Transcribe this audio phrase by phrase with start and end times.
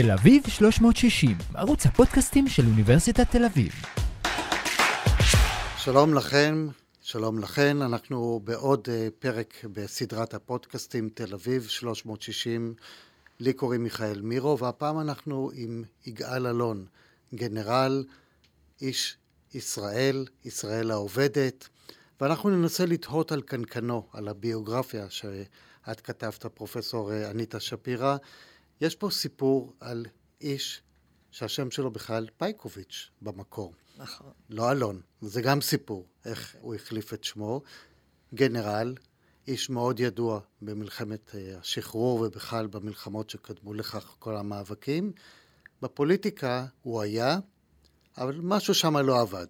[0.00, 3.72] תל אביב 360, ערוץ הפודקאסטים של אוניברסיטת תל אביב.
[5.76, 6.68] שלום לכם,
[7.00, 12.74] שלום לכן, אנחנו בעוד uh, פרק בסדרת הפודקאסטים תל אביב 360.
[13.40, 16.86] לי קוראים מיכאל מירו, והפעם אנחנו עם יגאל אלון,
[17.34, 18.04] גנרל,
[18.80, 19.16] איש
[19.54, 21.68] ישראל, ישראל העובדת,
[22.20, 28.16] ואנחנו ננסה לתהות על קנקנו, על הביוגרפיה שאת כתבת, פרופסור אה, אניטה שפירא.
[28.82, 30.06] יש פה סיפור על
[30.40, 30.82] איש
[31.30, 33.74] שהשם שלו בכלל פייקוביץ' במקור.
[33.96, 34.30] נכון.
[34.50, 37.62] לא אלון, זה גם סיפור, איך הוא החליף את שמו.
[38.34, 38.94] גנרל,
[39.46, 45.12] איש מאוד ידוע במלחמת אה, השחרור ובכלל במלחמות שקדמו לכך כל המאבקים.
[45.82, 47.38] בפוליטיקה הוא היה,
[48.18, 49.46] אבל משהו שם לא עבד.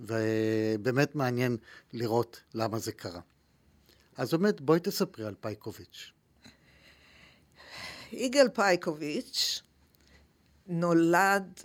[0.00, 1.56] ובאמת מעניין
[1.92, 3.20] לראות למה זה קרה.
[4.16, 6.12] אז באמת, בואי תספרי על פייקוביץ'.
[8.16, 9.62] יגאל פייקוביץ'
[10.66, 11.60] נולד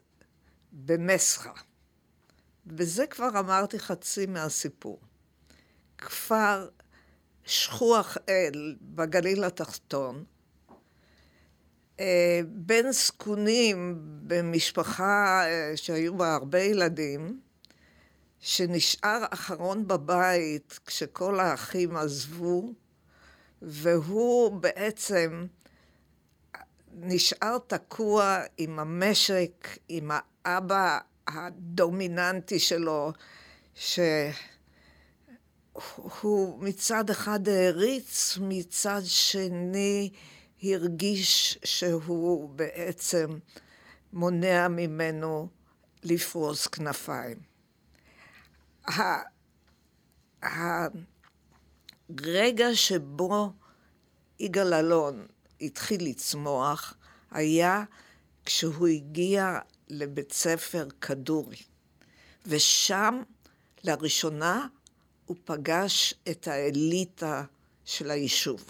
[0.72, 1.53] במסחה.
[2.67, 5.00] וזה כבר אמרתי חצי מהסיפור.
[5.97, 6.69] כפר
[7.45, 10.23] שכוח אל בגליל התחתון,
[12.00, 13.95] אה, בן זקונים
[14.28, 17.39] במשפחה אה, שהיו בה הרבה ילדים,
[18.39, 22.73] שנשאר אחרון בבית כשכל האחים עזבו,
[23.61, 25.45] והוא בעצם
[26.93, 30.11] נשאר תקוע עם המשק, עם
[30.45, 33.11] האבא הדומיננטי שלו,
[33.75, 34.13] שהוא
[36.63, 40.09] מצד אחד העריץ, מצד שני
[40.63, 43.39] הרגיש שהוא בעצם
[44.13, 45.47] מונע ממנו
[46.03, 47.37] לפרוס כנפיים.
[52.09, 53.51] הרגע שבו
[54.39, 55.25] יגאל אלון
[55.61, 56.93] התחיל לצמוח
[57.31, 57.83] היה
[58.45, 61.61] כשהוא הגיע לבית ספר כדורי.
[62.45, 63.21] ושם
[63.84, 64.67] לראשונה
[65.25, 67.44] הוא פגש את האליטה
[67.85, 68.66] של היישוב.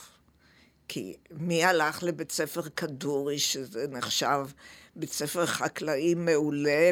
[0.88, 4.48] כי מי הלך לבית ספר כדורי, שזה נחשב
[4.96, 6.92] בית ספר חקלאי מעולה,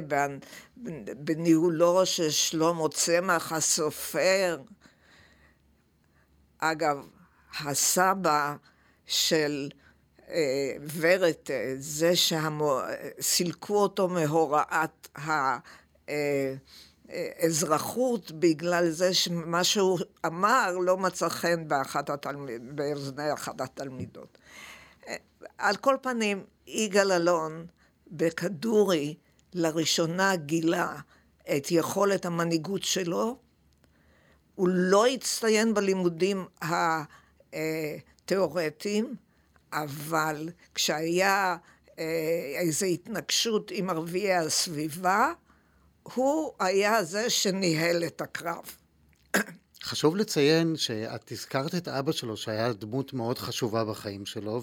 [1.17, 4.61] בניהולו של שלמה צמח הסופר.
[6.57, 7.07] אגב,
[7.59, 8.55] הסבא
[9.05, 9.69] של
[10.99, 11.31] ורד,
[11.77, 15.17] זה שסילקו אותו מהוראת
[17.17, 24.37] האזרחות בגלל זה שמה שהוא אמר לא מצא חן באחת התלמיד, באוזני אחת התלמידות.
[25.57, 27.65] על כל פנים, יגאל אלון
[28.07, 29.15] בכדורי
[29.53, 30.95] לראשונה גילה
[31.57, 33.37] את יכולת המנהיגות שלו.
[34.55, 36.45] הוא לא הצטיין בלימודים
[38.25, 39.15] התיאורטיים,
[39.83, 41.57] אבל כשהיה
[41.99, 42.05] אה,
[42.59, 45.31] איזו התנגשות עם ערביי הסביבה,
[46.03, 48.63] הוא היה זה שניהל את הקרב.
[49.83, 54.61] חשוב לציין שאת הזכרת את אבא שלו, שהיה דמות מאוד חשובה בחיים שלו,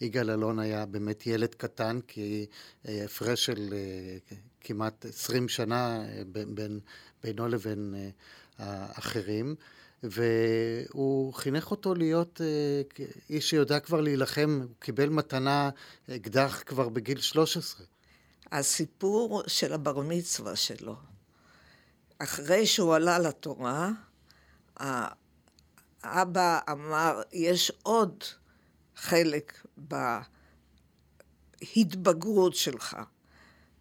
[0.00, 2.46] ויגאל אלון היה באמת ילד קטן, כי
[2.88, 6.80] אה, הפרש של אה, כמעט 20 שנה בין,
[7.24, 7.94] בינו לבין
[8.58, 9.54] האחרים.
[10.02, 15.70] והוא חינך אותו להיות uh, איש שיודע כבר להילחם, הוא קיבל מתנה
[16.10, 17.86] אקדח כבר בגיל 13.
[18.52, 20.96] הסיפור של הבר מצווה שלו,
[22.18, 23.90] אחרי שהוא עלה לתורה,
[26.02, 28.24] האבא אמר, יש עוד
[28.96, 29.66] חלק
[31.60, 32.96] בהתבגרות שלך.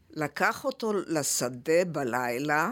[0.09, 2.71] לקח אותו לשדה בלילה,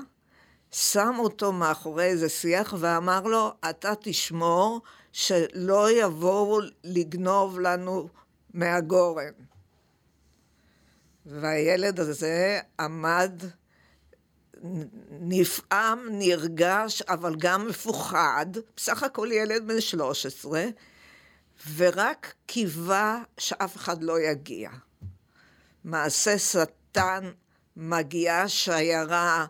[0.79, 8.09] שם אותו מאחורי איזה שיח ואמר לו, אתה תשמור שלא יבואו לגנוב לנו
[8.53, 9.31] מהגורן.
[11.25, 13.41] והילד הזה עמד
[15.11, 18.45] נפעם, נרגש, אבל גם מפוחד,
[18.75, 20.63] בסך הכל ילד בן 13,
[21.75, 24.69] ורק קיווה שאף אחד לא יגיע.
[25.83, 27.31] מעשה שטן,
[27.77, 29.45] מגיעה שיירה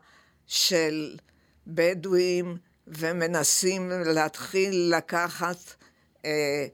[0.48, 1.18] של
[1.68, 2.58] בדואים
[2.88, 5.58] ומנסים להתחיל לקחת
[6.26, 6.66] אה,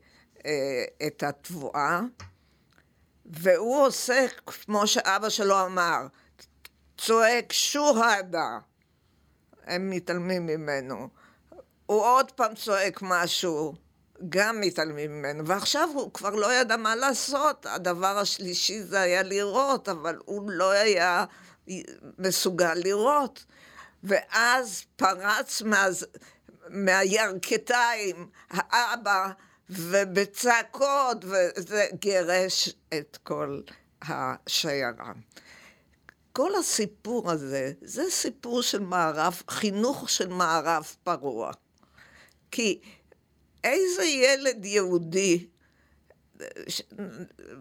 [0.46, 2.02] אה, את התבואה,
[3.26, 6.08] והוא עושה כמו שאבא שלו אמר,
[6.98, 8.60] צועק שוהדה,
[9.64, 11.10] הם מתעלמים ממנו.
[11.86, 13.74] הוא עוד פעם צועק משהו,
[14.30, 19.90] גם מתעלמים ממנו, ועכשיו הוא כבר לא ידע מה לעשות, הדבר השלישי זה היה לראות,
[19.90, 21.26] אבל הוא לא היה
[22.18, 23.46] מסוגל לראות.
[24.04, 25.86] ואז פרץ מה,
[26.70, 29.30] מהירכתיים האבא,
[29.70, 33.62] ובצעקות, וזה גירש את כל
[34.02, 35.12] השיירה.
[36.32, 41.52] כל הסיפור הזה, זה סיפור של מערב, חינוך של מערב פרוע.
[42.52, 42.82] כי
[43.64, 45.48] איזה ילד יהודי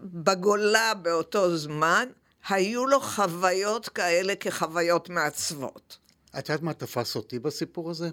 [0.03, 2.09] בגולה באותו זמן,
[2.49, 5.97] היו לו חוויות כאלה כחוויות מעצבות.
[6.39, 8.09] את יודעת מה תפס אותי בסיפור הזה?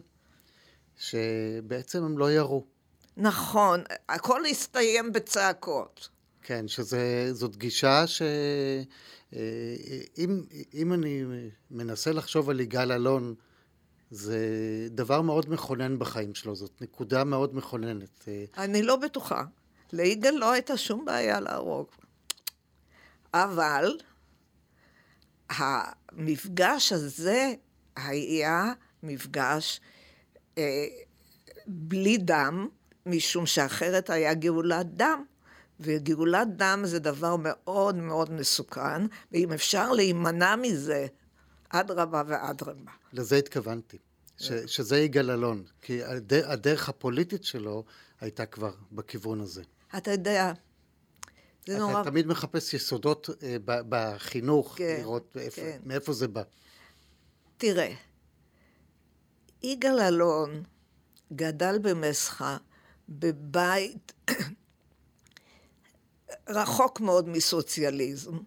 [0.96, 2.66] שבעצם הם לא ירו.
[3.16, 6.08] נכון, הכל הסתיים בצעקות.
[6.42, 8.22] כן, שזאת גישה ש...
[9.34, 9.38] אה,
[10.18, 10.42] אם,
[10.74, 11.24] אם אני
[11.70, 13.34] מנסה לחשוב על יגאל אלון,
[14.10, 14.38] זה
[14.90, 18.28] דבר מאוד מכונן בחיים שלו, זאת נקודה מאוד מכוננת.
[18.28, 19.44] אה, אני לא בטוחה.
[19.92, 21.86] ליגאל לא הייתה שום בעיה להרוג.
[23.34, 23.96] אבל
[25.50, 27.52] המפגש הזה
[27.97, 29.81] היה מפגש
[30.58, 30.87] אה,
[31.67, 32.69] בלי דם,
[33.06, 35.25] משום שאחרת היה גאולת דם.
[35.81, 41.06] וגאולת דם זה דבר מאוד מאוד מסוכן, ואם אפשר להימנע מזה,
[41.69, 42.91] אדרבה ואדרבה.
[43.12, 43.99] לזה התכוונתי,
[44.38, 46.00] ש, שזה יגאל אלון, כי
[46.44, 47.85] הדרך הפוליטית שלו
[48.20, 49.62] הייתה כבר בכיוון הזה.
[49.97, 50.52] אתה יודע,
[51.66, 52.00] זה אתה נורא...
[52.00, 55.78] אתה תמיד מחפש יסודות אה, בחינוך, כן, לראות איפה, כן.
[55.84, 56.42] מאיפה זה בא.
[57.56, 57.92] תראה,
[59.62, 60.62] יגאל אלון
[61.32, 62.56] גדל במסחה,
[63.08, 64.12] בבית
[66.48, 68.38] רחוק מאוד מסוציאליזם.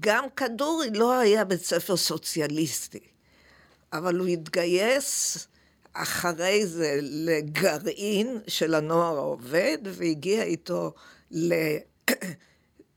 [0.00, 3.00] גם כדורי לא היה בית ספר סוציאליסטי,
[3.92, 5.38] אבל הוא התגייס
[5.92, 10.94] אחרי זה לגרעין של הנוער העובד, והגיע איתו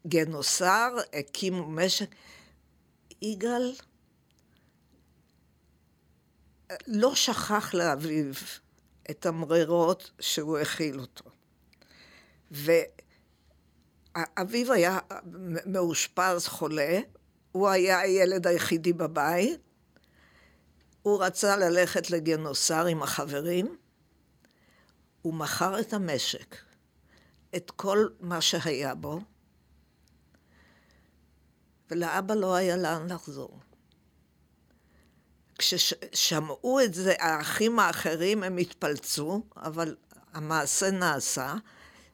[0.05, 2.09] לגנוסר, הקימו משק.
[3.21, 3.73] יגאל
[6.87, 8.33] לא שכח לאביו
[9.11, 11.25] את המרירות שהוא הכיל אותו.
[12.51, 14.99] ואביו היה
[15.65, 16.99] מאושפז חולה,
[17.51, 19.59] הוא היה הילד היחידי בבית,
[21.01, 23.77] הוא רצה ללכת לגנוסר עם החברים,
[25.21, 26.55] הוא מכר את המשק,
[27.55, 29.19] את כל מה שהיה בו,
[31.91, 33.59] ולאבא לא היה לאן לחזור.
[35.57, 39.95] כששמעו את זה האחים האחרים הם התפלצו, אבל
[40.33, 41.55] המעשה נעשה.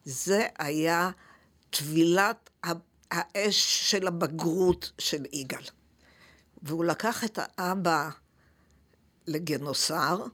[0.04, 1.10] זה היה
[1.70, 2.50] טבילת
[3.10, 5.64] האש של הבגרות של יגאל.
[6.62, 8.10] והוא לקח את האבא
[9.26, 10.24] לגנוסר,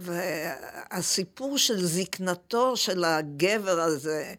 [0.00, 4.34] והסיפור של זקנתו של הגבר הזה,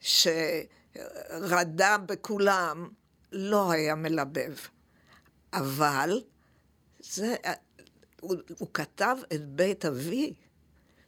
[0.00, 2.88] שרדה בכולם,
[3.32, 4.54] לא היה מלבב.
[5.52, 6.22] אבל
[7.00, 7.36] זה,
[8.20, 10.34] הוא, הוא כתב את בית אבי,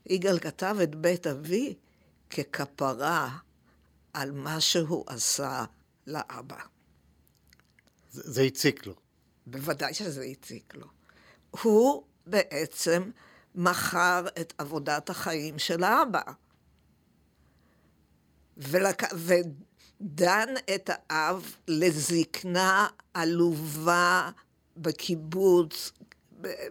[0.06, 1.74] יגאל כתב את בית אבי
[2.30, 3.38] ככפרה
[4.12, 5.64] על מה שהוא עשה
[6.06, 6.60] לאבא.
[8.10, 8.94] זה, זה הציק לו.
[9.46, 10.86] בוודאי שזה הציק לו.
[11.50, 13.10] הוא בעצם
[13.54, 16.22] מכר את עבודת החיים של האבא.
[18.56, 19.02] ולק...
[19.14, 24.30] ודן את האב לזקנה עלובה
[24.76, 25.92] בקיבוץ,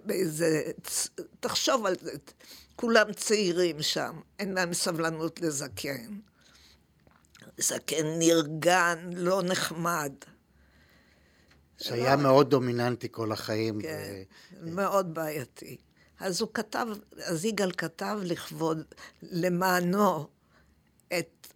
[0.06, 0.72] באיזה...
[1.40, 2.12] תחשוב על זה,
[2.76, 6.20] כולם צעירים שם, אין להם סבלנות לזקן.
[7.58, 10.14] זקן נרגן, לא נחמד.
[11.78, 12.21] שהיה לא...
[12.21, 13.81] מאוד דומיננטי כל החיים.
[13.81, 14.24] כן,
[14.62, 14.71] ו...
[14.71, 15.78] מאוד בעייתי.
[16.19, 16.88] אז הוא כתב,
[17.26, 18.83] אז יגאל כתב לכבוד,
[19.21, 20.28] למענו,
[21.19, 21.47] את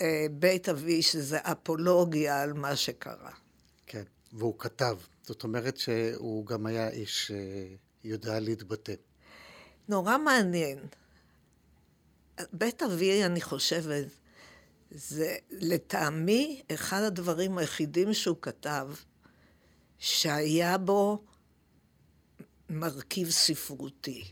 [0.00, 3.30] אה, בית אבי, שזה אפולוגיה על מה שקרה.
[3.86, 4.02] כן,
[4.32, 4.98] והוא כתב.
[5.22, 7.36] זאת אומרת שהוא גם היה איש אה,
[8.04, 8.94] יודע להתבטא.
[9.88, 10.78] נורא מעניין.
[12.52, 14.04] בית אבי, אני חושבת,
[14.90, 18.88] זה לטעמי אחד הדברים היחידים שהוא כתב,
[19.98, 21.24] שהיה בו
[22.70, 24.24] מרכיב ספרותי.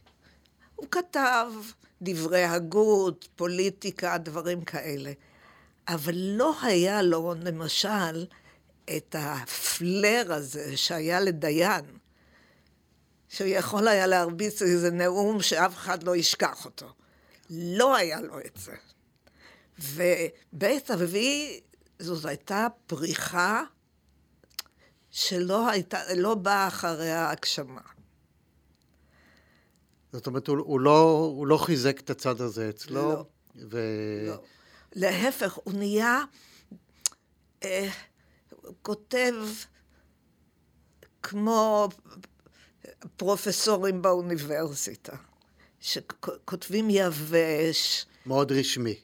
[0.74, 1.52] הוא כתב
[2.02, 5.12] דברי הגות, פוליטיקה, דברים כאלה,
[5.88, 8.26] אבל לא היה לו, למשל,
[8.96, 11.84] את הפלר הזה שהיה לדיין,
[13.28, 16.86] שהוא יכול היה להרביץ איזה נאום שאף אחד לא ישכח אותו.
[17.50, 18.74] לא היה לו את זה.
[19.78, 21.60] ובית אבי,
[21.98, 23.62] זאת הייתה פריחה
[25.10, 27.95] שלא הייתה, לא באה אחריה הגשמה.
[30.16, 31.00] זאת אומרת, הוא, הוא, לא,
[31.36, 32.94] הוא לא חיזק את הצד הזה אצלו?
[32.94, 33.24] לא.
[33.70, 33.78] ו...
[34.26, 34.42] לא.
[34.92, 36.24] להפך, הוא נהיה...
[37.64, 37.88] אה,
[38.82, 39.34] כותב
[41.22, 41.88] כמו
[43.16, 45.16] פרופסורים באוניברסיטה,
[45.80, 48.06] שכותבים יבש.
[48.26, 49.00] מאוד רשמי.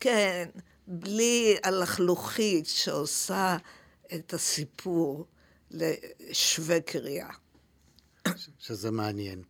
[0.00, 0.48] כן,
[0.86, 3.56] בלי הלכלוכית שעושה
[4.14, 5.26] את הסיפור
[5.70, 7.30] לשווה קריאה.
[8.58, 9.42] שזה מעניין.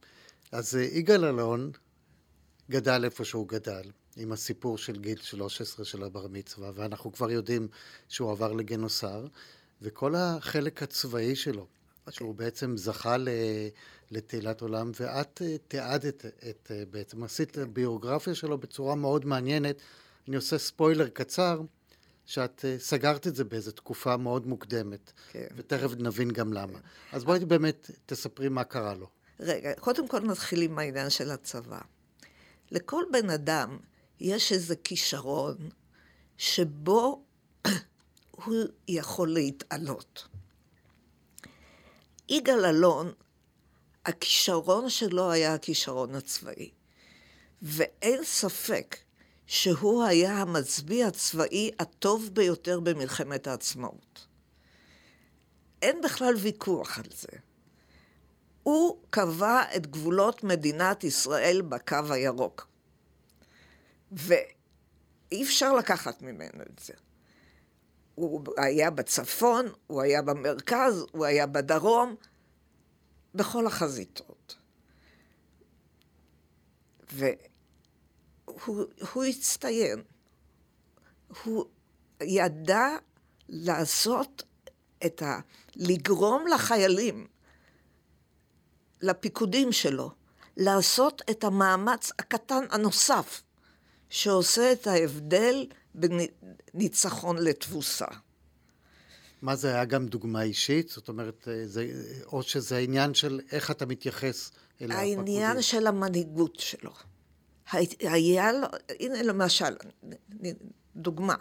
[0.53, 1.71] אז אה, יגאל אלון
[2.71, 3.83] גדל איפה שהוא גדל,
[4.17, 7.69] עם הסיפור של גיל 13 של הבר מצווה, ואנחנו כבר יודעים
[8.09, 9.27] שהוא עבר לגנוסר,
[9.83, 11.67] וכל החלק הצבאי שלו,
[12.07, 12.11] okay.
[12.11, 13.17] שהוא בעצם זכה
[14.11, 19.77] לתהילת עולם, ואת אה, תיעדת את, אה, בעצם עשית ביוגרפיה שלו בצורה מאוד מעניינת.
[20.29, 21.61] אני עושה ספוילר קצר,
[22.27, 25.47] שאת סגרת את זה באיזו תקופה מאוד מוקדמת, כן.
[25.57, 26.73] ותכף נבין גם למה.
[26.73, 27.17] כן.
[27.17, 29.09] אז בואי באמת תספרי מה קרה לו.
[29.41, 31.81] רגע, קודם כל נתחיל עם העניין של הצבא.
[32.71, 33.79] לכל בן אדם
[34.21, 35.57] יש איזה כישרון
[36.37, 37.23] שבו
[38.31, 38.55] הוא
[38.89, 40.29] יכול להתעלות.
[42.29, 43.13] יגאל אלון,
[44.07, 46.71] הכישרון שלו היה הכישרון הצבאי.
[47.63, 48.97] ואין ספק
[49.47, 54.27] שהוא היה המצביא הצבאי הטוב ביותר במלחמת העצמאות.
[55.83, 57.39] אין בכלל ויכוח על זה.
[58.69, 62.67] הוא קבע את גבולות מדינת ישראל בקו הירוק.
[64.13, 66.93] ואי אפשר לקחת ממנו את זה.
[68.15, 72.15] הוא היה בצפון, הוא היה במרכז, הוא היה בדרום,
[73.35, 74.57] בכל החזיתות.
[78.47, 80.03] והוא הצטיין.
[81.45, 81.65] הוא
[82.23, 82.87] ידע
[83.49, 84.43] לעשות
[85.07, 85.41] את ה...
[85.77, 87.27] לגרום לחיילים,
[89.03, 90.11] לפיקודים שלו,
[90.57, 93.43] לעשות את המאמץ הקטן הנוסף,
[94.11, 96.21] שעושה את ההבדל בין
[96.75, 98.07] ניצחון לתבוסה.
[99.43, 100.89] מה זה היה גם דוגמה אישית?
[100.89, 101.87] זאת אומרת, אה, זה,
[102.27, 104.51] או שזה העניין של איך אתה מתייחס
[104.81, 105.19] אל הפקודים?
[105.19, 106.93] העניין של המנהיגות שלו.
[108.01, 108.67] היה לו,
[109.01, 109.77] הנה למשל,
[110.97, 111.35] דוגמה.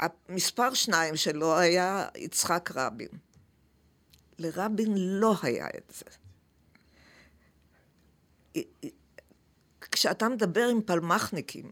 [0.00, 3.08] המספר שניים שלו היה יצחק רבין.
[4.38, 6.04] לרבין לא היה את זה.
[9.80, 11.70] כשאתה מדבר עם פלמחניקים,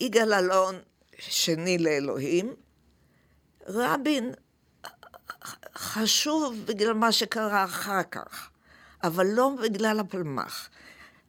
[0.00, 0.74] יגאל אלון
[1.18, 2.54] שני לאלוהים,
[3.66, 4.32] רבין
[5.76, 8.50] חשוב בגלל מה שקרה אחר כך,
[9.02, 10.68] אבל לא בגלל הפלמ"ח.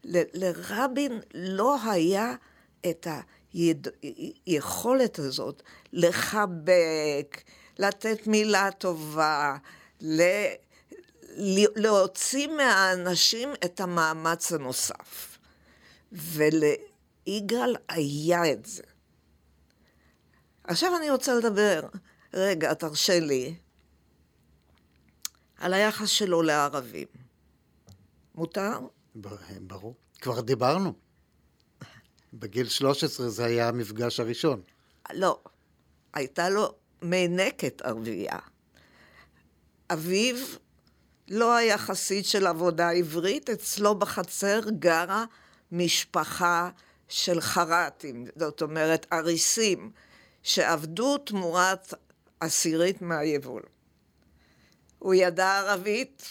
[0.03, 2.35] ל- לרבין לא היה
[2.89, 3.07] את
[4.45, 7.41] היכולת הזאת לחבק,
[7.79, 9.57] לתת מילה טובה,
[10.01, 10.53] ל-
[11.75, 15.37] להוציא מהאנשים את המאמץ הנוסף.
[16.11, 18.83] וליגאל היה את זה.
[20.63, 21.81] עכשיו אני רוצה לדבר,
[22.33, 23.55] רגע, תרשה לי,
[25.57, 27.07] על היחס שלו לערבים.
[28.35, 28.79] מותר?
[29.61, 29.95] ברור.
[30.21, 30.93] כבר דיברנו.
[32.33, 34.61] בגיל 13 זה היה המפגש הראשון.
[35.13, 35.39] לא.
[36.13, 38.39] הייתה לו מנקת ערבייה.
[39.89, 40.35] אביו
[41.29, 45.25] לא היה חסיד של עבודה עברית, אצלו בחצר גרה
[45.71, 46.69] משפחה
[47.09, 49.91] של חרטים, זאת אומרת אריסים,
[50.43, 51.93] שעבדו תמורת
[52.39, 53.61] עשירית מהיבול.
[54.99, 56.23] הוא ידע ערבית,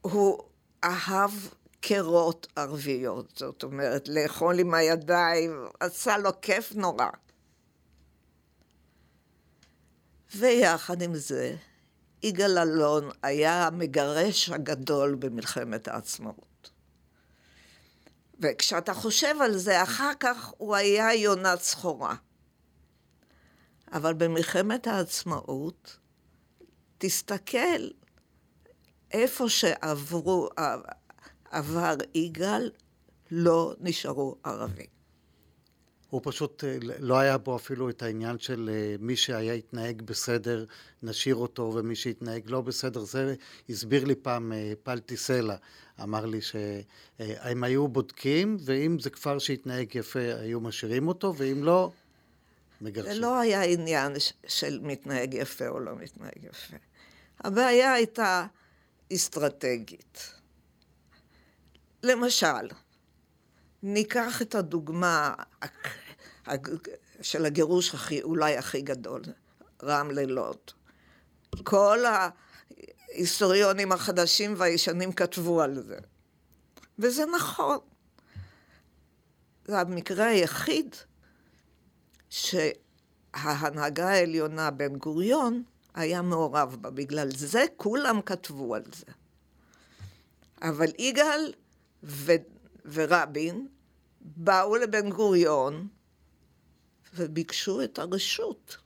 [0.00, 0.38] הוא
[0.84, 1.30] אהב
[1.80, 7.06] קירות ערביות, זאת אומרת, לאכול עם הידיים, עשה לו כיף נורא.
[10.38, 11.56] ויחד עם זה,
[12.22, 16.70] יגאל אלון היה המגרש הגדול במלחמת העצמאות.
[18.40, 22.14] וכשאתה חושב על זה, אחר כך הוא היה יונת סחורה.
[23.92, 25.98] אבל במלחמת העצמאות,
[26.98, 27.88] תסתכל
[29.12, 30.48] איפה שעברו,
[31.50, 32.70] עבר יגאל,
[33.30, 34.95] לא נשארו ערבים.
[36.10, 40.64] הוא פשוט, אה, לא היה בו אפילו את העניין של אה, מי שהיה התנהג בסדר,
[41.02, 43.00] נשאיר אותו, ומי שהתנהג לא בסדר.
[43.00, 43.34] זה
[43.68, 45.56] הסביר לי פעם אה, פלטי סלע,
[46.02, 51.90] אמר לי שהם היו בודקים, ואם זה כפר שהתנהג יפה, היו משאירים אותו, ואם לא,
[52.80, 53.14] מגרשים.
[53.14, 54.12] זה לא היה עניין
[54.46, 56.76] של מתנהג יפה או לא מתנהג יפה.
[57.40, 58.46] הבעיה הייתה
[59.12, 60.32] אסטרטגית.
[62.02, 62.68] למשל,
[63.88, 65.34] ניקח את הדוגמה
[67.20, 69.22] של הגירוש הכי, אולי הכי גדול,
[69.82, 70.56] רמלה לוד.
[71.64, 71.98] כל
[73.12, 75.98] ההיסטוריונים החדשים והישנים כתבו על זה.
[76.98, 77.78] וזה נכון.
[79.64, 80.96] זה המקרה היחיד
[82.30, 85.62] שההנהגה העליונה, בן גוריון,
[85.94, 86.90] היה מעורב בה.
[86.90, 89.12] בגלל זה כולם כתבו על זה.
[90.62, 91.52] אבל יגאל
[92.02, 92.32] ו...
[92.84, 93.68] ורבין
[94.36, 95.88] באו לבן גוריון
[97.14, 98.76] וביקשו את הרשות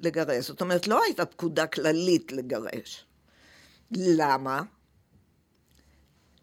[0.00, 0.46] לגרש.
[0.46, 3.06] זאת אומרת, לא הייתה פקודה כללית לגרש.
[3.90, 4.62] למה?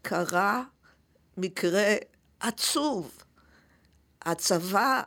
[0.02, 0.64] קרה
[1.36, 1.94] מקרה
[2.40, 3.18] עצוב.
[4.22, 5.02] הצבא,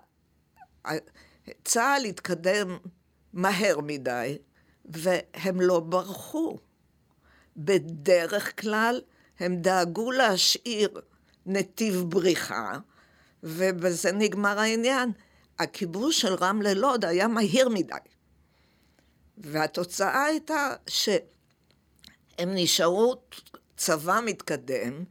[1.64, 2.78] צה"ל התקדם
[3.34, 4.38] מהר מדי,
[4.86, 6.58] והם לא ברחו.
[7.58, 9.02] בדרך כלל
[9.40, 11.02] הם דאגו להשאיר
[11.46, 12.80] נתיב בריחה,
[13.48, 15.12] ובזה נגמר העניין.
[15.60, 17.96] הכיבוש של רמלה לוד היה מהיר מדי.
[19.38, 21.10] והתוצאה הייתה שהם
[22.40, 23.16] נשארו
[23.78, 25.04] צבא מתקדם,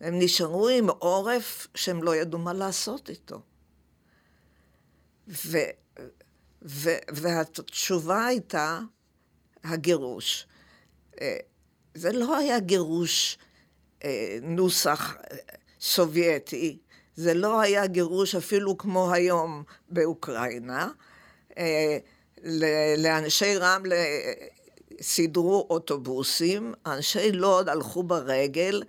[0.00, 3.42] הם נשארו עם עורף שהם לא ידעו מה לעשות איתו.
[5.28, 5.58] ו,
[6.62, 8.80] ו, והתשובה הייתה
[9.64, 10.46] הגירוש.
[11.20, 11.36] אה,
[11.94, 13.38] זה לא היה גירוש
[14.04, 15.36] אה, נוסח אה,
[15.80, 16.78] סובייטי,
[17.18, 20.88] זה לא היה גירוש אפילו כמו היום באוקראינה.
[22.96, 24.04] לאנשי רמלה
[25.00, 28.82] סידרו אוטובוסים, אנשי לוד הלכו ברגל,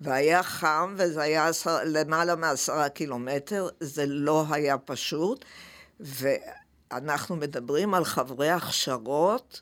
[0.00, 1.50] והיה חם, וזה היה
[1.84, 5.44] למעלה מעשרה קילומטר, זה לא היה פשוט,
[6.00, 9.60] ואנחנו מדברים על חברי הכשרות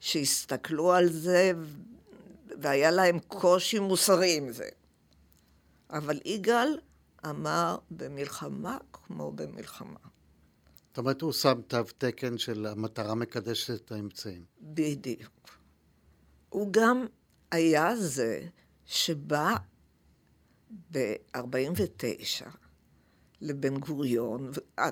[0.00, 1.52] שהסתכלו על זה,
[2.60, 4.68] והיה להם קושי מוסרי עם זה.
[5.90, 6.78] אבל יגאל
[7.30, 9.98] אמר, במלחמה כמו במלחמה.
[10.88, 14.44] זאת אומרת, הוא שם תו תקן של המטרה מקדשת את האמצעים.
[14.60, 15.58] בדיוק.
[16.48, 17.06] הוא גם
[17.50, 18.40] היה זה
[18.86, 19.54] שבא
[20.92, 22.46] ב-49
[23.40, 24.50] לבן גוריון,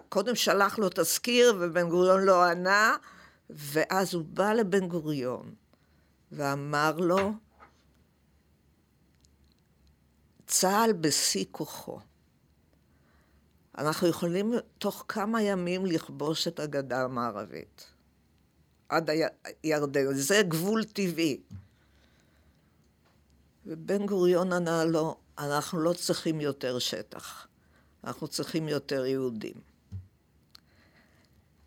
[0.09, 2.97] קודם שלח לו תזכיר ובן גוריון לא ענה,
[3.51, 5.55] ואז הוא בא לבן גוריון
[6.33, 7.33] ואמר לו,
[10.47, 12.01] צה"ל בשיא כוחו.
[13.81, 17.87] אנחנו יכולים תוך כמה ימים לכבוש את הגדה המערבית.
[18.89, 19.11] עד
[19.63, 20.15] הירדן.
[20.15, 21.41] זה גבול טבעי.
[23.67, 27.47] ובן גוריון ענה לו, אנחנו לא צריכים יותר שטח,
[28.05, 29.55] אנחנו צריכים יותר יהודים.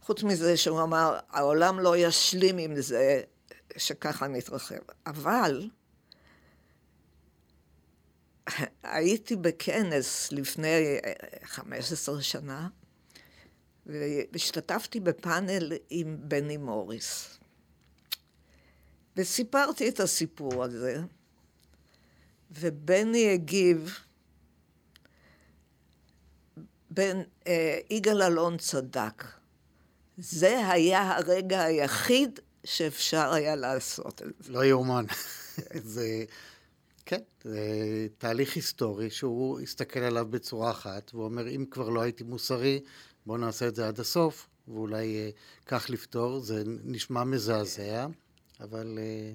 [0.02, 3.21] חוץ מזה שהוא אמר, העולם לא ישלים עם זה
[3.78, 4.76] שככה נתרחב.
[5.06, 5.69] אבל
[8.84, 10.97] הייתי בכנס לפני
[11.43, 12.67] 15 שנה,
[13.86, 17.38] והשתתפתי בפאנל עם בני מוריס.
[19.17, 21.01] וסיפרתי את הסיפור הזה,
[22.51, 23.99] ובני הגיב,
[26.89, 29.23] בן, אה, יגאל אלון צדק.
[30.17, 34.53] זה היה הרגע היחיד שאפשר היה לעשות את זה.
[34.53, 35.06] לא יאומן.
[35.93, 36.25] זה,
[37.06, 42.24] כן, זה תהליך היסטורי שהוא הסתכל עליו בצורה אחת, והוא אומר, אם כבר לא הייתי
[42.24, 42.80] מוסרי,
[43.26, 45.30] בואו נעשה את זה עד הסוף, ואולי אה,
[45.66, 46.39] כך לפתור.
[46.39, 48.08] זה נשמע מזעזע,
[48.60, 49.34] אבל אה,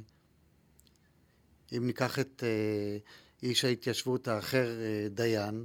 [1.76, 2.98] אם ניקח את אה,
[3.42, 5.64] איש ההתיישבות האחר, אה, דיין,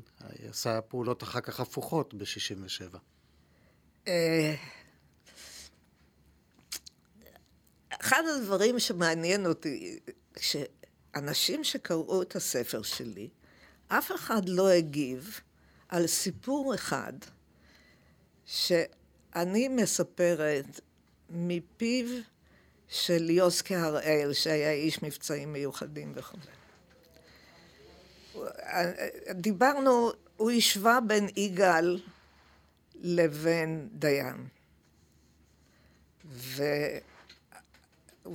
[0.49, 2.97] עשה פעולות אחר כך הפוכות ב-67.
[4.07, 4.55] אה,
[8.01, 9.99] אחד הדברים שמעניין אותי,
[11.15, 13.29] שאנשים שקראו את הספר שלי,
[13.87, 15.39] אף אחד לא הגיב
[15.89, 17.13] על סיפור אחד
[18.45, 20.79] שאני מספרת
[21.29, 22.05] מפיו
[22.87, 26.37] של יוסקי הראל, שהיה איש מבצעים מיוחדים וכו'.
[29.31, 32.01] דיברנו, הוא השווה בין יגאל
[32.95, 34.47] לבין דיין.
[36.25, 36.67] והוא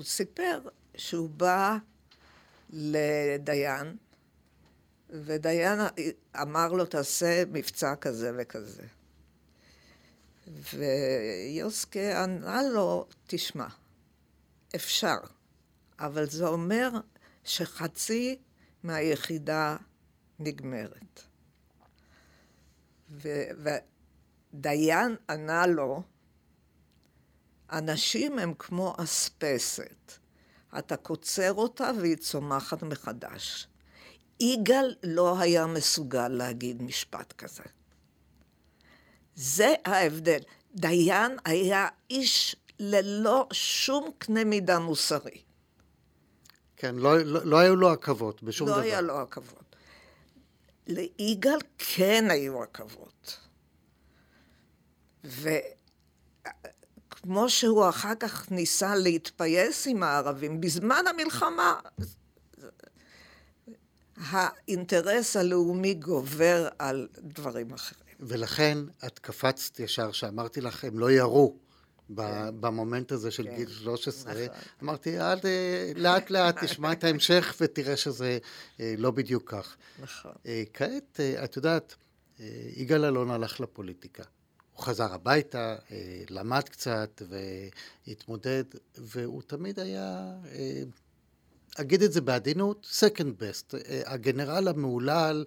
[0.02, 0.60] סיפר
[0.96, 1.76] שהוא בא
[2.70, 3.96] לדיין,
[5.10, 5.80] ודיין
[6.42, 8.82] אמר לו, תעשה מבצע כזה וכזה.
[10.74, 13.66] ויוסקה ענה לו, תשמע,
[14.74, 15.16] אפשר,
[15.98, 16.90] אבל זה אומר
[17.44, 18.38] שחצי
[18.82, 19.76] מהיחידה
[20.38, 21.22] נגמרת.
[24.52, 26.02] ודיין ענה לו,
[27.72, 30.12] אנשים הם כמו אספסת,
[30.78, 33.68] אתה קוצר אותה והיא צומחת מחדש.
[34.40, 37.62] יגאל לא היה מסוגל להגיד משפט כזה.
[39.34, 40.38] זה ההבדל.
[40.74, 45.42] דיין היה איש ללא שום קנה מידה מוסרי.
[46.76, 48.82] כן, לא, לא, לא היו לו עכבות בשום לא דבר.
[48.82, 49.76] לא היה לו עכבות.
[50.86, 53.38] ליגאל כן היו עכבות.
[57.18, 61.74] וכמו שהוא אחר כך ניסה להתפייס עם הערבים, בזמן המלחמה,
[64.16, 68.14] האינטרס הלאומי גובר על דברים אחרים.
[68.20, 71.56] ולכן את קפצת ישר, שאמרתי לך, הם לא ירו.
[72.60, 73.56] במומנט הזה של כן.
[73.56, 74.46] גיל 13, נכון.
[74.82, 75.38] אמרתי, אל,
[75.96, 78.38] לאט לאט תשמע את ההמשך ותראה שזה
[78.80, 79.76] אה, לא בדיוק כך.
[79.98, 80.32] נכון.
[80.46, 81.94] אה, כעת, אה, את יודעת,
[82.76, 84.22] יגאל אלון הלך לפוליטיקה.
[84.78, 87.22] הוא חזר הביתה, אה, למד קצת
[88.06, 88.64] והתמודד,
[88.98, 90.82] והוא תמיד היה, אה,
[91.76, 93.74] אגיד את זה בעדינות, second best.
[93.74, 95.44] אה, הגנרל המהולל,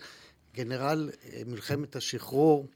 [0.56, 1.10] גנרל
[1.46, 2.68] מלחמת השחרור,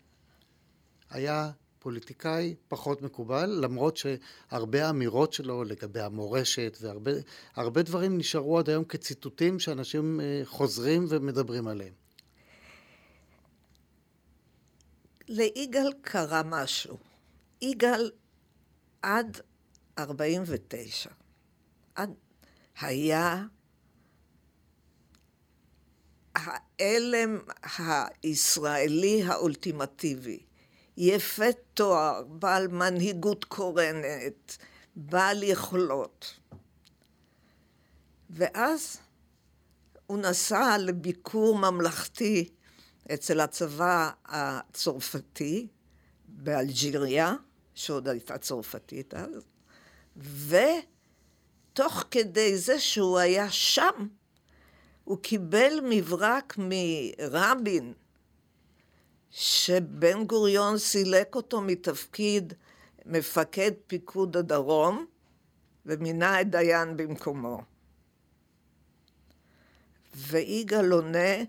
[1.10, 7.12] היה פוליטיקאי פחות מקובל, למרות שהרבה אמירות שלו לגבי המורשת והרבה
[7.56, 12.05] הרבה דברים נשארו עד היום כציטוטים שאנשים חוזרים ומדברים עליהם.
[15.28, 16.98] ליגאל קרה משהו.
[17.62, 18.12] יגאל
[19.02, 19.42] עד
[20.00, 21.10] 49,
[21.96, 22.14] עד
[22.80, 23.46] היה
[26.36, 27.40] ההלם
[28.24, 30.40] הישראלי האולטימטיבי.
[30.98, 34.58] יפה תואר, בעל מנהיגות קורנת,
[34.96, 36.40] בעל יכולות.
[38.30, 38.98] ואז
[40.08, 42.50] הוא נסע לביקור ממלכתי
[43.14, 45.68] אצל הצבא הצרפתי
[46.28, 47.36] באלג'יריה,
[47.74, 49.46] שעוד הייתה צרפתית אז,
[50.48, 54.08] ותוך כדי זה שהוא היה שם,
[55.04, 57.94] הוא קיבל מברק מרבין,
[59.32, 62.54] שבן גוריון סילק אותו מתפקיד
[63.06, 65.06] מפקד פיקוד הדרום,
[65.86, 67.62] ומינה את דיין במקומו.
[70.16, 71.44] ויגאל עונה,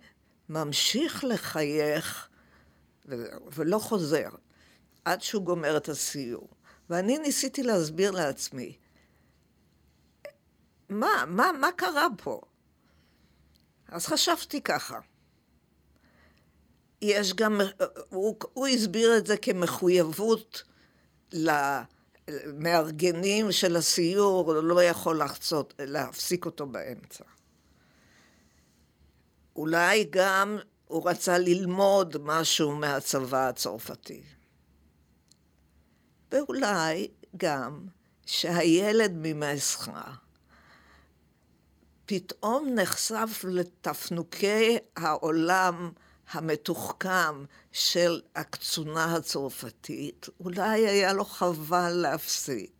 [0.48, 2.28] ממשיך לחייך
[3.52, 4.28] ולא חוזר
[5.04, 6.48] עד שהוא גומר את הסיור.
[6.90, 8.76] ואני ניסיתי להסביר לעצמי,
[10.88, 12.40] מה, מה, מה קרה פה?
[13.88, 14.98] אז חשבתי ככה,
[17.02, 17.60] יש גם,
[18.08, 20.62] הוא, הוא הסביר את זה כמחויבות
[22.42, 27.24] למארגנים של הסיור, הוא לא יכול לחצות, להפסיק אותו באמצע.
[29.56, 34.22] אולי גם הוא רצה ללמוד משהו מהצבא הצרפתי.
[36.32, 37.86] ואולי גם
[38.26, 40.14] שהילד ממסחרה
[42.06, 45.90] פתאום נחשף לתפנוקי העולם
[46.30, 52.70] המתוחכם של הקצונה הצרפתית, אולי היה לו חבל להפסיד.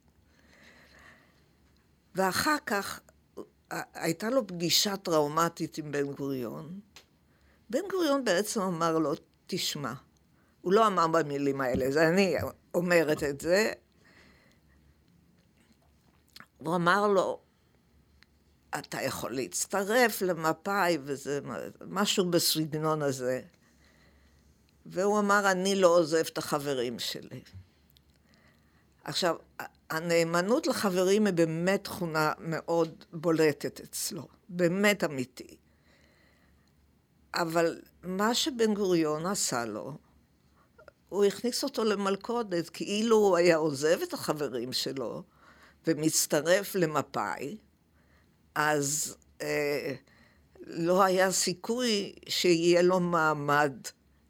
[2.14, 3.00] ואחר כך
[3.70, 6.80] הייתה לו פגישה טראומטית עם בן גוריון.
[7.70, 9.12] בן גוריון בעצם אמר לו,
[9.46, 9.92] תשמע,
[10.60, 12.36] הוא לא אמר במילים האלה, זה אני
[12.74, 13.72] אומרת את זה.
[16.58, 17.40] הוא אמר לו,
[18.78, 21.40] אתה יכול להצטרף למפא"י, וזה
[21.86, 23.40] משהו בסגנון הזה.
[24.86, 27.40] והוא אמר, אני לא עוזב את החברים שלי.
[29.06, 29.36] עכשיו,
[29.90, 35.56] הנאמנות לחברים היא באמת תכונה מאוד בולטת אצלו, באמת אמיתי.
[37.34, 39.98] אבל מה שבן גוריון עשה לו,
[41.08, 45.22] הוא הכניס אותו למלכודת, כאילו הוא היה עוזב את החברים שלו
[45.86, 47.56] ומצטרף למפא"י,
[48.54, 49.94] אז אה,
[50.60, 53.72] לא היה סיכוי שיהיה לו מעמד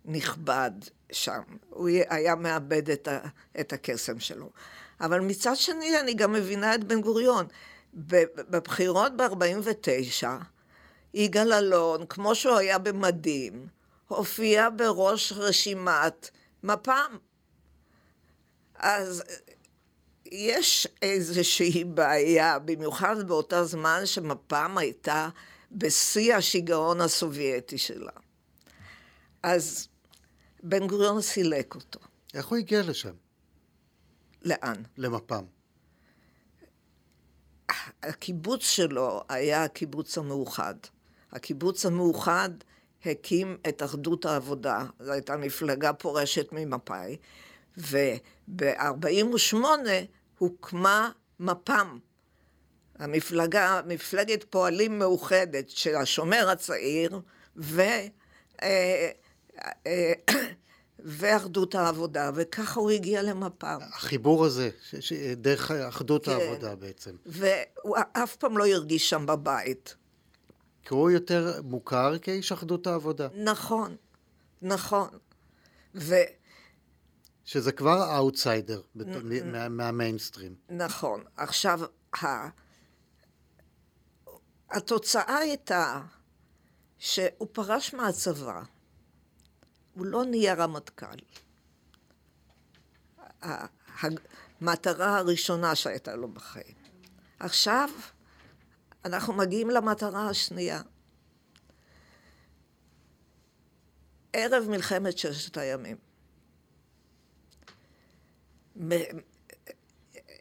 [0.04, 0.72] נכבד
[1.12, 1.40] שם.
[1.70, 3.18] הוא היה מאבד את, ה,
[3.60, 4.50] את הקסם שלו.
[5.00, 7.46] אבל מצד שני, אני גם מבינה את בן גוריון.
[7.94, 10.26] בבחירות ב-49,
[11.14, 13.66] יגאל אלון, כמו שהוא היה במדים,
[14.08, 16.30] הופיע בראש רשימת
[16.62, 17.18] מפ"ם.
[18.74, 19.22] אז
[20.26, 25.28] יש איזושהי בעיה, במיוחד באותה זמן שמפ"ם הייתה
[25.72, 28.12] בשיא השיגעון הסובייטי שלה.
[29.42, 29.88] אז
[30.68, 32.00] בן גוריון סילק אותו.
[32.34, 33.14] איך הוא הגיע לשם?
[34.42, 34.82] לאן?
[34.96, 35.44] למפ"ם.
[38.02, 40.74] הקיבוץ שלו היה הקיבוץ המאוחד.
[41.32, 42.50] הקיבוץ המאוחד
[43.04, 47.16] הקים את אחדות העבודה, זו הייתה מפלגה פורשת ממפא"י,
[47.76, 49.56] וב-48'
[50.38, 51.98] הוקמה מפ"ם,
[52.98, 57.20] המפלגה, מפלגת פועלים מאוחדת של השומר הצעיר
[57.56, 57.82] ו...
[60.98, 63.78] ואחדות העבודה, וככה הוא הגיע למפ"ם.
[63.82, 66.30] החיבור הזה, ש- ש- דרך אחדות כן.
[66.30, 67.16] העבודה בעצם.
[67.26, 69.94] והוא אף פעם לא הרגיש שם בבית.
[70.82, 73.96] כי הוא יותר מוכר כאיש אחדות העבודה, נכון,
[74.62, 75.08] נכון.
[75.94, 76.14] ו...
[77.44, 79.06] שזה כבר האוטסיידר בת-
[79.44, 80.54] מה- מהמיינסטרים.
[80.68, 81.24] נכון.
[81.36, 81.80] עכשיו,
[82.22, 82.26] ה...
[84.70, 86.00] התוצאה הייתה
[86.98, 88.62] שהוא פרש מהצבא.
[89.96, 91.16] הוא לא נהיה רמטכ"ל.
[94.00, 96.74] המטרה הראשונה שהייתה לו בחיים.
[97.40, 97.88] עכשיו
[99.04, 100.82] אנחנו מגיעים למטרה השנייה.
[104.32, 105.96] ערב מלחמת ששת הימים.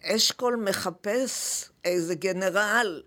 [0.01, 3.03] אשכול מחפש איזה גנרל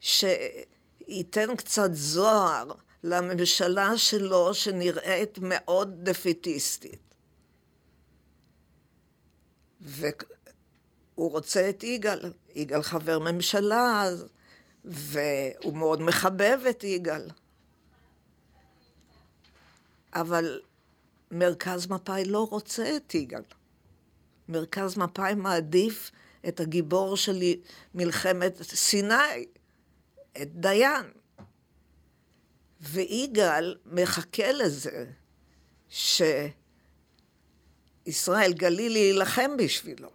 [0.00, 2.72] שייתן קצת זוהר
[3.04, 7.14] לממשלה שלו שנראית מאוד דפיטיסטית.
[9.80, 10.10] והוא
[11.16, 14.04] רוצה את יגאל, יגאל חבר ממשלה,
[14.84, 17.28] והוא מאוד מחבב את יגאל.
[20.14, 20.60] אבל
[21.30, 23.42] מרכז מפא"י לא רוצה את יגאל.
[24.48, 26.10] מרכז מפא"י מעדיף
[26.48, 27.42] את הגיבור של
[27.94, 29.46] מלחמת סיני,
[30.42, 31.17] את דיין.
[32.80, 35.06] ויגאל מחכה לזה
[35.88, 36.52] שישראל
[38.52, 40.10] גלילי יילחם בשבילו.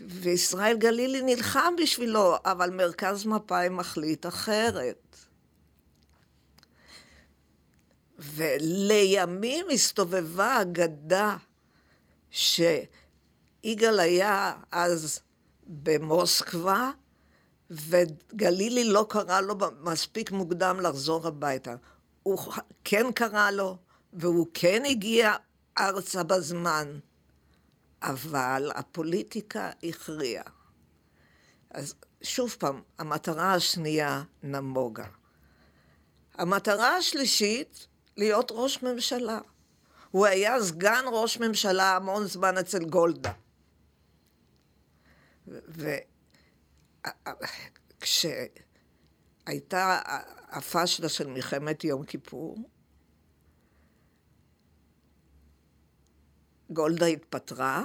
[0.00, 5.16] וישראל גלילי נלחם בשבילו, אבל מרכז מפא"י מחליט אחרת.
[8.18, 11.36] ולימים הסתובבה אגדה
[12.30, 15.20] שיגאל היה אז
[15.66, 16.90] במוסקבה,
[17.70, 21.74] וגלילי לא קרא לו מספיק מוקדם לחזור הביתה.
[22.22, 22.52] הוא
[22.84, 23.76] כן קרא לו,
[24.12, 25.34] והוא כן הגיע
[25.78, 26.98] ארצה בזמן,
[28.02, 30.44] אבל הפוליטיקה הכריעה.
[31.70, 35.06] אז שוב פעם, המטרה השנייה נמוגה.
[36.34, 39.40] המטרה השלישית, להיות ראש ממשלה.
[40.10, 43.32] הוא היה סגן ראש ממשלה המון זמן אצל גולדה.
[48.00, 50.00] וכשהייתה
[50.48, 52.56] הפשלה של מלחמת יום כיפור,
[56.70, 57.84] גולדה התפטרה,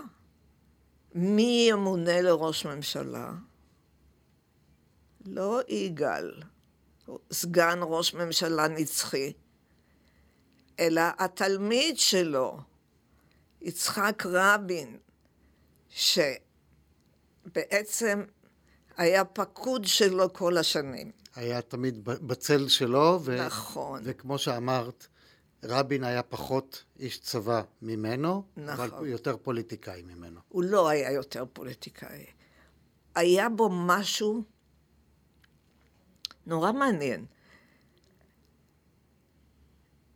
[1.15, 3.31] מי ימונה לראש ממשלה?
[5.25, 6.41] לא יגאל,
[7.31, 9.33] סגן ראש ממשלה נצחי,
[10.79, 12.59] אלא התלמיד שלו,
[13.61, 14.97] יצחק רבין,
[17.49, 18.23] שבעצם
[18.97, 21.11] היה פקוד שלו כל השנים.
[21.35, 24.01] היה תמיד בצל שלו, ו- נכון.
[24.05, 25.07] וכמו שאמרת,
[25.63, 28.89] רבין היה פחות איש צבא ממנו, נכון.
[28.89, 30.39] אבל יותר פוליטיקאי ממנו.
[30.49, 32.25] הוא לא היה יותר פוליטיקאי.
[33.15, 34.43] היה בו משהו
[36.45, 37.25] נורא מעניין.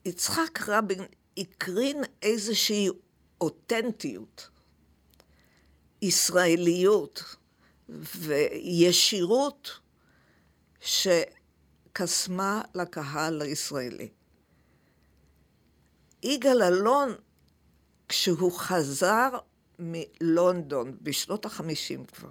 [0.06, 1.00] יצחק רבין
[1.38, 2.90] הקרין איזושהי
[3.42, 4.50] אותנטיות,
[6.02, 7.36] ישראליות
[7.89, 9.80] וישירות
[10.82, 14.10] שקסמה לקהל הישראלי.
[16.23, 17.15] יגאל אלון,
[18.10, 19.30] כשהוא חזר
[19.80, 22.30] מלונדון בשנות החמישים כבר,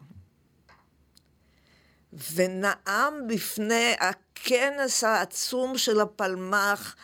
[2.35, 6.97] ונאם בפני הכנס העצום של הפלמ"ח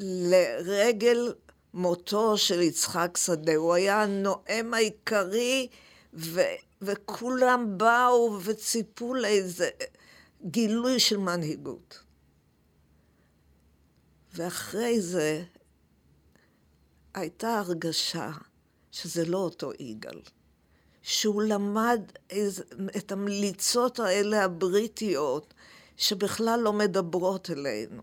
[0.00, 1.34] לרגל
[1.74, 3.54] מותו של יצחק שדה.
[3.54, 5.68] הוא היה הנואם העיקרי,
[6.14, 6.40] ו,
[6.82, 9.70] וכולם באו וציפו לאיזה
[10.44, 12.02] גילוי של מנהיגות.
[14.34, 15.44] ואחרי זה
[17.14, 18.30] הייתה הרגשה
[18.90, 20.20] שזה לא אותו יגאל,
[21.02, 22.62] שהוא למד איז,
[22.96, 25.54] את המליצות האלה הבריטיות
[25.96, 28.02] שבכלל לא מדברות אלינו.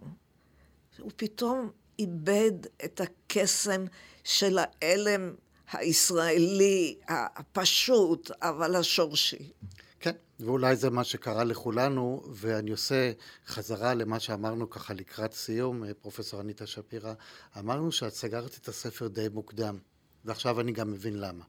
[1.00, 2.52] הוא פתאום איבד
[2.86, 3.86] את הקסם
[4.24, 5.36] של האלם
[5.72, 9.52] הישראלי הפשוט, אבל השורשי.
[10.00, 13.12] כן, ואולי זה מה שקרה לכולנו, ואני עושה
[13.48, 17.14] חזרה למה שאמרנו ככה לקראת סיום, פרופסור אניטה שפירא,
[17.60, 19.78] אמרנו שאת סגרת את הספר די מוקדם,
[20.26, 21.44] ועכשיו אני גם מבין למה.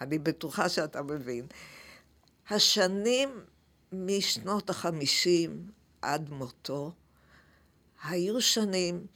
[0.00, 1.46] אני בטוחה שאתה מבין.
[2.50, 3.40] השנים
[3.92, 5.66] משנות החמישים
[6.02, 6.92] עד מותו
[8.04, 9.06] היו שנים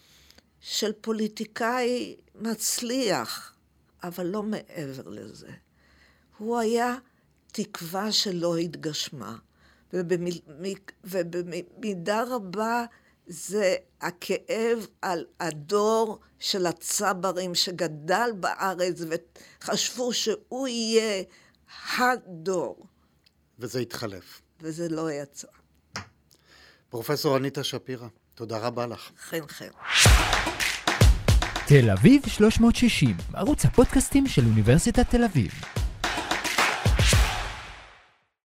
[0.60, 3.54] של פוליטיקאי מצליח,
[4.02, 5.50] אבל לא מעבר לזה.
[6.38, 6.96] הוא היה
[7.46, 9.36] תקווה שלא התגשמה,
[9.92, 12.84] ובמידה רבה
[13.26, 21.22] זה הכאב על הדור של הצברים שגדל בארץ וחשבו שהוא יהיה
[21.98, 22.86] הדור.
[23.58, 24.40] וזה התחלף.
[24.60, 25.48] וזה לא יצא.
[26.90, 29.10] פרופסור אניטה שפירא, תודה רבה לך.
[29.18, 29.68] חן חן.
[31.68, 35.50] תל אביב 360, ערוץ הפודקאסטים של אוניברסיטת תל אביב.